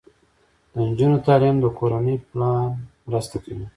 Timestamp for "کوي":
3.43-3.65